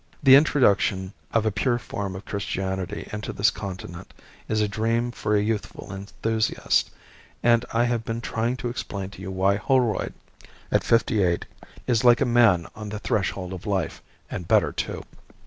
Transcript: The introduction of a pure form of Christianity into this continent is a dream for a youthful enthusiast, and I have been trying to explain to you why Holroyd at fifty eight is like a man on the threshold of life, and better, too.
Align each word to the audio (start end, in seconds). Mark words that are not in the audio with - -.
The 0.23 0.33
introduction 0.35 1.13
of 1.31 1.45
a 1.45 1.51
pure 1.51 1.77
form 1.77 2.15
of 2.15 2.25
Christianity 2.25 3.07
into 3.13 3.31
this 3.31 3.51
continent 3.51 4.15
is 4.49 4.59
a 4.59 4.67
dream 4.67 5.11
for 5.11 5.35
a 5.35 5.43
youthful 5.43 5.93
enthusiast, 5.93 6.89
and 7.43 7.63
I 7.71 7.83
have 7.83 8.03
been 8.03 8.19
trying 8.19 8.57
to 8.57 8.67
explain 8.67 9.11
to 9.11 9.21
you 9.21 9.29
why 9.29 9.57
Holroyd 9.57 10.15
at 10.71 10.83
fifty 10.83 11.21
eight 11.21 11.45
is 11.85 12.03
like 12.03 12.19
a 12.19 12.25
man 12.25 12.65
on 12.75 12.89
the 12.89 12.97
threshold 12.97 13.53
of 13.53 13.67
life, 13.67 14.01
and 14.27 14.47
better, 14.47 14.71
too. 14.71 15.03